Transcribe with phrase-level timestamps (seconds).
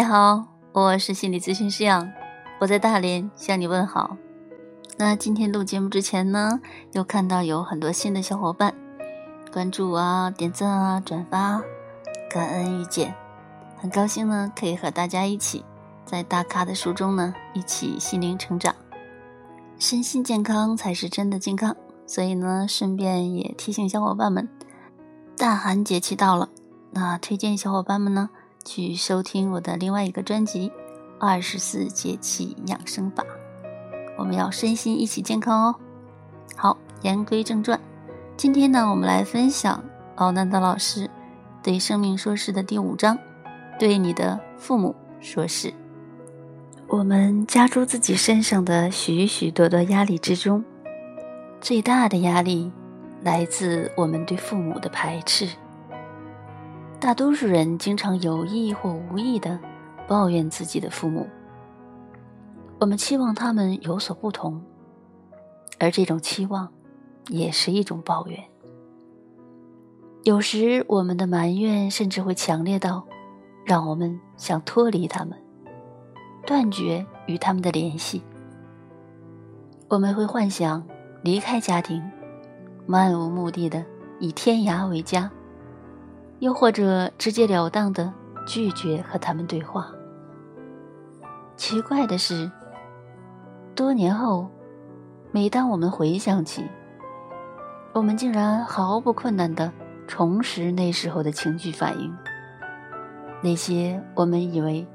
[0.00, 2.10] 你好，我是心理咨询师杨，
[2.58, 4.16] 我在大连向你问好。
[4.96, 6.58] 那今天录节目之前呢，
[6.92, 8.74] 又看到有很多新的小伙伴
[9.52, 11.60] 关注啊、点赞啊、转发，
[12.30, 13.14] 感恩遇见，
[13.76, 15.62] 很高兴呢，可以和大家一起
[16.06, 18.74] 在大咖的书中呢，一起心灵成长，
[19.78, 21.76] 身心健康才是真的健康。
[22.06, 24.48] 所以呢，顺便也提醒小伙伴们，
[25.36, 26.48] 大寒节气到了，
[26.92, 28.30] 那推荐小伙伴们呢，
[28.64, 30.68] 去收听我的另外一个专辑
[31.18, 33.22] 《二十四节气养生法》。
[34.18, 35.74] 我们要身心一起健康哦。
[36.56, 37.80] 好，言归正传，
[38.36, 39.82] 今天呢，我们来分享
[40.16, 41.08] 奥南德老师
[41.62, 43.18] 对生命说事的第五章，
[43.78, 45.72] 对你的父母说事。
[46.86, 50.62] 我们加诸自己身上的许许多多压力之中，
[51.60, 52.70] 最大的压力
[53.22, 55.48] 来自我们对父母的排斥。
[57.00, 59.58] 大多数人经常有意或无意的
[60.06, 61.26] 抱怨自己的父母。
[62.78, 64.62] 我们期望他们有所不同，
[65.78, 66.70] 而这种期望
[67.28, 68.38] 也是一种抱怨。
[70.24, 73.06] 有时我们的埋怨甚至会强烈到
[73.64, 75.32] 让我们想脱离他们，
[76.46, 78.22] 断绝与他们的联系。
[79.88, 80.86] 我们会幻想
[81.22, 82.02] 离开家庭，
[82.86, 83.82] 漫无目的的
[84.18, 85.30] 以天涯为家，
[86.40, 88.12] 又或者直截了当的
[88.46, 89.86] 拒绝和他们对话。
[91.56, 92.50] 奇怪的是。
[93.72, 94.50] 多年后，
[95.30, 96.66] 每当我们回想起，
[97.94, 99.72] 我们竟然毫不困难地
[100.06, 102.14] 重拾那时候的情绪反应。
[103.42, 104.86] 那些我们以为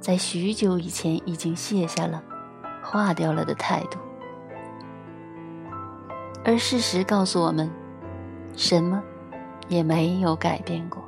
[0.00, 2.20] 在许久以前已经卸下了、
[2.82, 3.98] 化掉了的态度，
[6.44, 7.70] 而事实告诉我们，
[8.56, 9.00] 什么
[9.68, 11.02] 也没有改变过。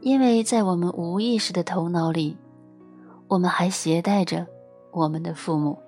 [0.00, 2.36] 因为在我们无意识的头脑里，
[3.26, 4.46] 我们还携带着。
[4.90, 5.78] 我们的父母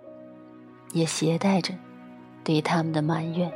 [0.93, 1.75] 也携带着
[2.45, 3.51] 对他们的埋怨，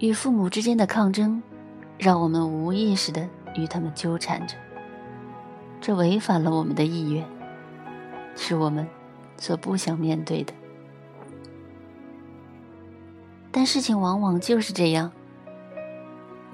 [0.00, 1.40] 与父母之间的抗争，
[1.96, 4.56] 让我们无意识的与他们纠缠着。
[5.80, 7.24] 这违反了我们的意愿，
[8.34, 8.86] 是我们
[9.38, 10.52] 所不想面对的。
[13.52, 15.10] 但事情往往就是这样，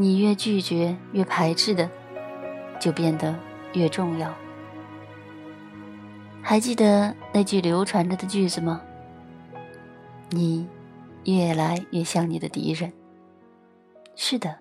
[0.00, 1.86] 你越拒绝、越排斥的，
[2.80, 3.38] 就变得
[3.74, 4.34] 越重要。
[6.40, 8.80] 还记得那句流传着的句子吗？
[10.30, 10.66] 你
[11.26, 12.90] 越来越像你的敌人。
[14.16, 14.56] 是的，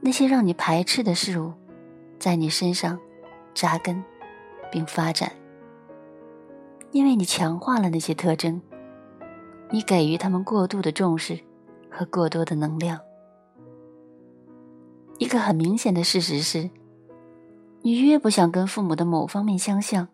[0.00, 1.52] 那些让你排斥的事物，
[2.16, 2.96] 在你身上
[3.52, 4.00] 扎根
[4.70, 5.32] 并发展，
[6.92, 8.62] 因为你强化了那些特征，
[9.72, 11.36] 你给予他们过度的重视
[11.90, 13.00] 和过多的能量。
[15.18, 16.70] 一个很明显的事实是，
[17.82, 20.08] 你越不想跟父母的某方面相像。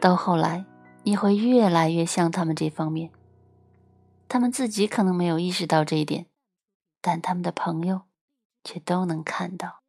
[0.00, 0.64] 到后来，
[1.02, 3.10] 你会越来越像他们这方面。
[4.28, 6.26] 他们自己可能没有意识到这一点，
[7.00, 8.02] 但他们的朋友
[8.62, 9.80] 却都能看到。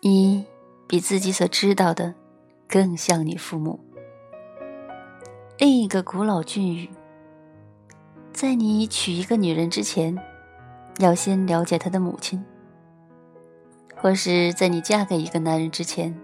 [0.00, 0.46] 你
[0.86, 2.14] 比自己所知道的
[2.68, 3.80] 更像你父母。
[5.58, 6.90] 另一个古老俊语：
[8.32, 10.16] 在你娶一个女人之前，
[10.98, 12.38] 要先了解她的母亲；
[14.04, 16.14] 或是在你嫁给一个男人之前。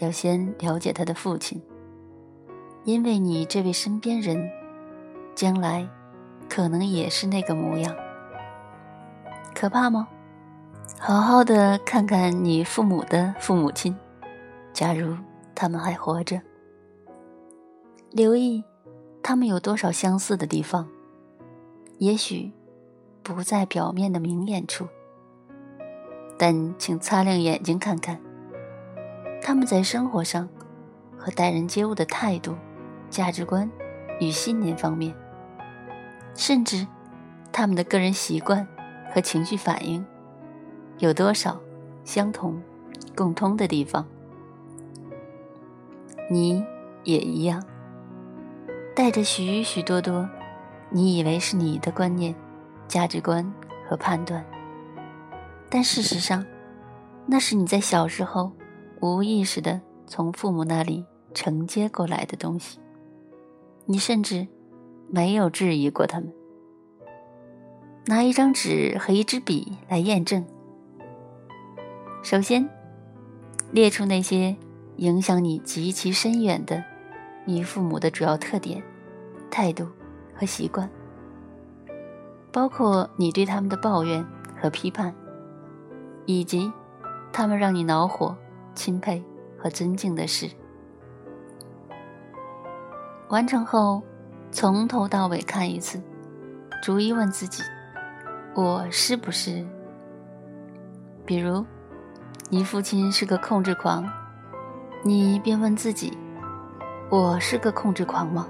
[0.00, 1.62] 要先了解他的父亲，
[2.82, 4.50] 因为你这位身边人，
[5.36, 5.88] 将来
[6.48, 7.94] 可能也是那个模样。
[9.54, 10.08] 可怕吗？
[10.98, 13.96] 好好的看看你父母的父母亲，
[14.72, 15.16] 假如
[15.54, 16.40] 他们还活着，
[18.10, 18.64] 留意
[19.22, 20.88] 他们有多少相似的地方，
[21.98, 22.50] 也许
[23.22, 24.88] 不在表面的明眼处，
[26.40, 28.18] 但请擦亮眼睛看看。
[29.42, 30.48] 他们在生活上
[31.18, 32.56] 和待人接物的态度、
[33.10, 33.70] 价值观
[34.20, 35.14] 与信念方面，
[36.34, 36.86] 甚至
[37.52, 38.66] 他们的个人习惯
[39.12, 40.02] 和情绪反应，
[40.96, 41.60] 有多少
[42.04, 42.58] 相同、
[43.14, 44.06] 共通的地方？
[46.30, 46.64] 你
[47.04, 47.62] 也一样，
[48.96, 50.26] 带着许许多多
[50.88, 52.34] 你以为是你的观念、
[52.88, 53.52] 价值观
[53.86, 54.42] 和判断，
[55.70, 56.44] 但事实上，
[57.26, 58.52] 那是你在小时候。
[59.02, 62.78] 无意识的从父母那里承接过来的东西，
[63.86, 64.46] 你甚至
[65.08, 66.30] 没有质疑过他们。
[68.04, 70.44] 拿一张纸和一支笔来验证。
[72.22, 72.68] 首先，
[73.72, 74.54] 列出那些
[74.96, 76.84] 影响你极其深远的
[77.46, 78.82] 你父母的主要特点、
[79.50, 79.86] 态度
[80.34, 80.90] 和习惯，
[82.52, 84.22] 包括你对他们的抱怨
[84.60, 85.14] 和批判，
[86.26, 86.72] 以及
[87.32, 88.36] 他们让你恼火。
[88.72, 89.22] 钦佩
[89.58, 90.48] 和尊敬的事。
[93.28, 94.00] 完成后，
[94.50, 96.00] 从头到尾看一次，
[96.82, 97.62] 逐一问自己：
[98.54, 99.66] 我是不是？
[101.26, 101.66] 比如，
[102.48, 104.08] 你父亲是个控制狂，
[105.02, 106.16] 你便问自己：
[107.10, 108.48] 我是个控制狂吗？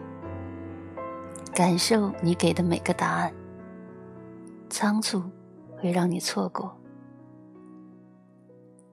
[1.52, 3.32] 感受你给的每个答案。
[4.68, 5.24] 仓促
[5.78, 6.79] 会让你错过。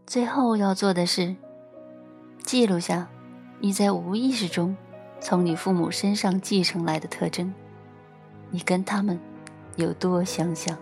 [0.07, 1.35] 最后要做的是，
[2.41, 3.09] 记录下
[3.59, 4.73] 你在无意识中
[5.19, 7.53] 从你父母身上继承来的特征，
[8.49, 9.19] 你跟他们
[9.75, 10.77] 有多相像。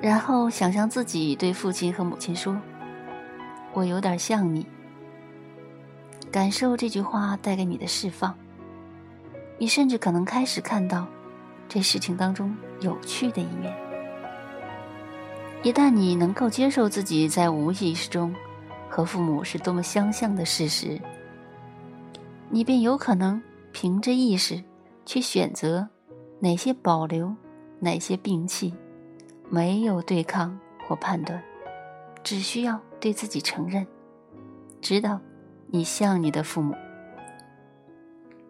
[0.00, 2.60] 然后想象自己对父亲和母亲说
[3.72, 4.66] ：“我有点像你。”
[6.32, 8.36] 感受这句话带给你的释放。
[9.56, 11.06] 你甚至可能开始看到
[11.68, 13.85] 这事情当中有趣的一面。
[15.66, 18.32] 一旦你能够接受自己在无意识中
[18.88, 21.00] 和父母是多么相像的事实，
[22.48, 23.42] 你便有可能
[23.72, 24.62] 凭着意识
[25.04, 25.88] 去选择
[26.38, 27.34] 哪些保留，
[27.80, 28.72] 哪些摒弃，
[29.50, 31.42] 没有对抗或判断，
[32.22, 33.84] 只需要对自己承认，
[34.80, 35.18] 知道
[35.66, 36.76] 你像你的父母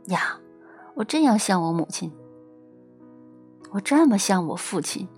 [0.08, 0.38] 呀。
[0.92, 2.12] 我真要像我母亲，
[3.70, 5.08] 我这么像我父亲。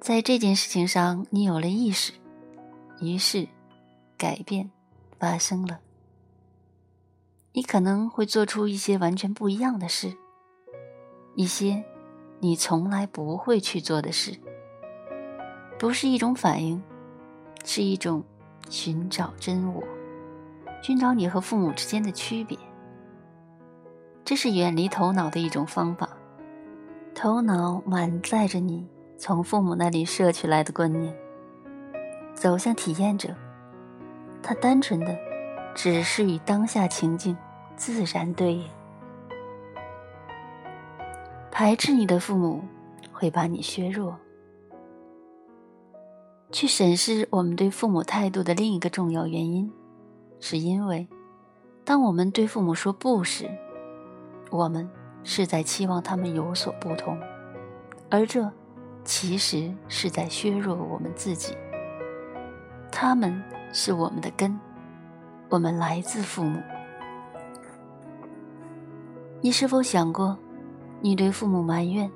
[0.00, 2.12] 在这件事情上，你有了意识，
[3.00, 3.46] 于是
[4.16, 4.70] 改变
[5.18, 5.80] 发生了。
[7.52, 10.16] 你可能会做出一些完全不一样的事，
[11.34, 11.84] 一些
[12.38, 14.38] 你从来不会去做的事。
[15.78, 16.80] 不是一种反应，
[17.64, 18.22] 是一种
[18.70, 19.82] 寻找真我，
[20.80, 22.56] 寻找你和父母之间的区别。
[24.24, 26.08] 这是远离头脑的一种方法。
[27.14, 28.86] 头脑满载着你
[29.18, 31.12] 从父母那里摄取来的观念，
[32.34, 33.34] 走向体验者。
[34.40, 35.18] 他单纯的
[35.74, 37.36] 只是与当下情境
[37.74, 38.64] 自然对应。
[41.50, 42.62] 排斥你的父母
[43.12, 44.16] 会把你削弱。
[46.52, 49.70] 去审视我们对父母态度的另一个重要原因，
[50.38, 51.08] 是因为
[51.84, 53.50] 当我们对父母说不时，
[54.50, 54.88] 我们
[55.24, 57.18] 是在期望他们有所不同，
[58.08, 58.50] 而这
[59.04, 61.56] 其实是在削弱我们自己。
[62.90, 63.42] 他们
[63.72, 64.58] 是我们的根，
[65.48, 66.60] 我们来自父母。
[69.40, 70.36] 你是否想过，
[71.00, 72.10] 你对父母埋怨，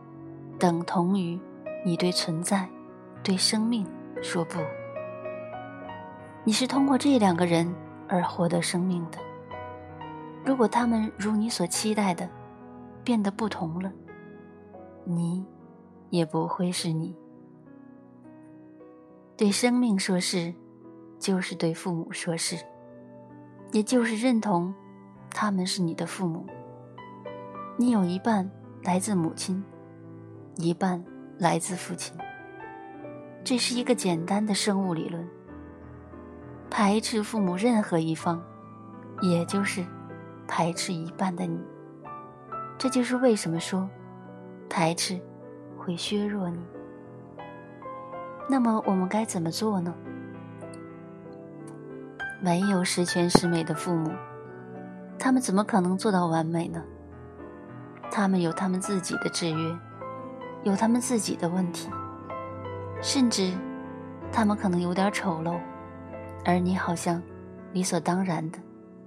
[0.59, 1.39] 等同于
[1.85, 2.69] 你对存在、
[3.23, 3.87] 对生命
[4.21, 4.59] 说不？
[6.45, 7.73] 你是通过这两个人
[8.09, 9.19] 而获得生命的。
[10.45, 12.29] 如果他们如你所期待的
[13.05, 13.93] 变得不同了，
[15.05, 15.47] 你
[16.13, 17.17] 也不会是你。
[19.35, 20.53] 对生命说是，
[21.19, 22.55] 就是对父母说是，
[23.73, 24.75] 也就是认同
[25.31, 26.45] 他们是你的父母。
[27.79, 28.49] 你有一半
[28.83, 29.65] 来自母亲，
[30.57, 31.03] 一半
[31.39, 32.15] 来自父亲。
[33.43, 35.27] 这是一个简单的生物理论。
[36.69, 38.41] 排斥父母任何一方，
[39.23, 39.83] 也就是。
[40.47, 41.59] 排斥一半的你，
[42.77, 43.89] 这就是为什么说
[44.69, 45.19] 排斥
[45.83, 46.59] 会削弱你。
[48.49, 49.93] 那么我们该怎么做呢？
[52.41, 54.11] 没有十全十美的父母，
[55.19, 56.83] 他们怎么可能做到完美呢？
[58.11, 59.79] 他们有他们自己的制约，
[60.65, 61.89] 有他们自己的问题，
[63.01, 63.53] 甚至
[64.31, 65.59] 他们可能有点丑陋，
[66.45, 67.23] 而你好像
[67.73, 68.59] 理所当然的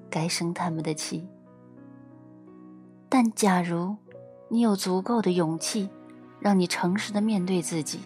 [0.10, 1.29] 该生他们的气。
[3.08, 3.96] 但假如
[4.50, 5.89] 你有足够的勇气，
[6.45, 8.01] 让你诚实的面对自己，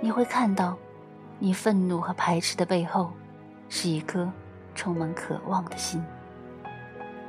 [0.00, 0.78] 你会看到，
[1.38, 3.12] 你愤怒和排斥的背后，
[3.68, 4.32] 是一颗
[4.74, 6.02] 充满渴望的心。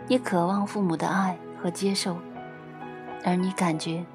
[0.07, 2.17] 你渴望父母的爱和接受，
[3.25, 4.05] 而你感觉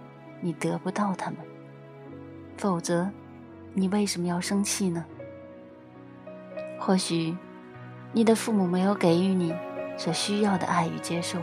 [0.40, 1.38] 你得不到他们。
[2.56, 3.10] 否则，
[3.74, 5.04] 你为什么要生气呢？
[6.80, 7.36] 或许，
[8.10, 9.54] 你的父母没有给予你
[9.98, 11.38] 所需要的爱与接受。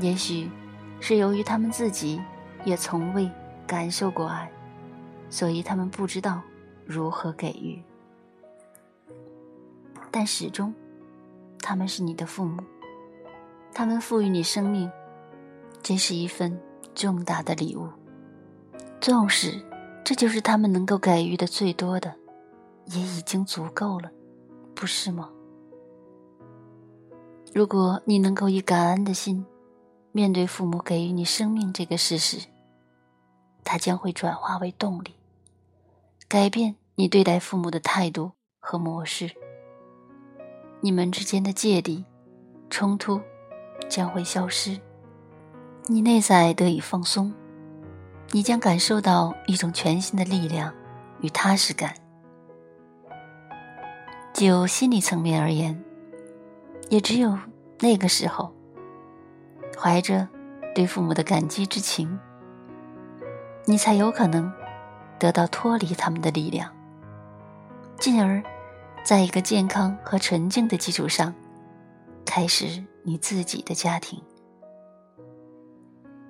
[0.00, 0.50] 也许
[0.98, 2.20] 是由于他们自己
[2.68, 3.30] 也从未
[3.66, 4.52] 感受过爱，
[5.30, 6.42] 所以他们不知道
[6.84, 7.82] 如何给予。
[10.10, 10.74] 但始终，
[11.60, 12.62] 他们是你的父母，
[13.72, 14.90] 他们赋予你生命，
[15.82, 16.60] 这是一份
[16.94, 17.88] 重大的礼物。
[19.00, 19.58] 纵使
[20.04, 22.14] 这就是他们能够给予的最多的，
[22.84, 24.10] 也已经足够了，
[24.74, 25.30] 不是吗？
[27.54, 29.46] 如果你能够以感恩的心。
[30.10, 32.48] 面对父母给予你生命这个事实，
[33.70, 35.14] 它将会转化为动力，
[36.26, 39.30] 改变你对待父母的态度和模式，
[40.80, 42.02] 你们之间的芥蒂、
[42.70, 43.20] 冲突
[43.86, 44.80] 将会消失，
[45.86, 47.30] 你内在得以放松，
[48.30, 50.72] 你将感受到一种全新的力量
[51.20, 51.94] 与踏实感。
[54.32, 55.78] 就心理层面而言，
[56.88, 57.38] 也只有
[57.80, 58.50] 那个时候，
[59.76, 60.26] 怀着
[60.74, 62.18] 对父母的感激之情，
[63.68, 64.50] 你才有可能
[65.18, 66.72] 得到脱离他们的力量，
[67.98, 68.42] 进而，
[69.04, 71.34] 在一个健康和纯净的基础上，
[72.24, 74.22] 开始你自己的家庭。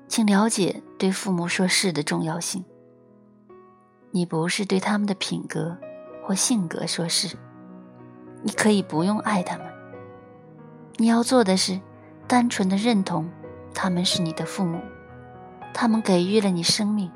[0.08, 2.64] 请了解对父母说“是”的重要性。
[4.10, 5.78] 你不是对他们的品格
[6.24, 7.36] 或性格说“是”。
[8.42, 9.66] 你可以不用爱他们，
[10.96, 11.80] 你要做的是
[12.26, 13.30] 单纯的认同
[13.72, 14.80] 他们是你的父母，
[15.72, 17.08] 他们给予了你生命，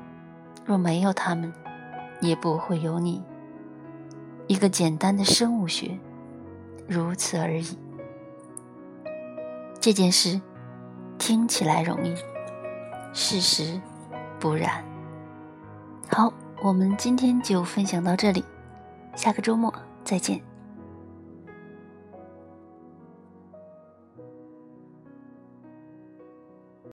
[0.65, 1.51] 若没有他们，
[2.21, 3.23] 也不会有你。
[4.47, 5.97] 一个简单的生物学，
[6.87, 7.77] 如此而已。
[9.79, 10.39] 这件事
[11.17, 12.15] 听起来容易，
[13.13, 13.79] 事实
[14.39, 14.83] 不然。
[16.09, 18.43] 好，我们今天就分享到这里，
[19.15, 20.52] 下个周末再见。